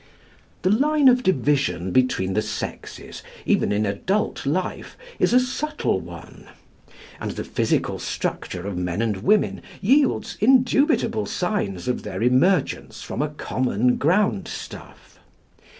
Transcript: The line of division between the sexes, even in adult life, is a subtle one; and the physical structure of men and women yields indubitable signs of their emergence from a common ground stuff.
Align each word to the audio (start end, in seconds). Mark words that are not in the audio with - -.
The 0.63 0.71
line 0.71 1.07
of 1.07 1.21
division 1.21 1.91
between 1.91 2.33
the 2.33 2.41
sexes, 2.41 3.21
even 3.45 3.71
in 3.71 3.85
adult 3.85 4.47
life, 4.47 4.97
is 5.19 5.31
a 5.31 5.39
subtle 5.39 5.99
one; 5.99 6.47
and 7.19 7.29
the 7.33 7.43
physical 7.43 7.99
structure 7.99 8.65
of 8.65 8.79
men 8.79 9.03
and 9.03 9.17
women 9.17 9.61
yields 9.79 10.39
indubitable 10.41 11.27
signs 11.27 11.87
of 11.87 12.01
their 12.01 12.23
emergence 12.23 13.03
from 13.03 13.21
a 13.21 13.29
common 13.29 13.97
ground 13.97 14.47
stuff. 14.47 15.19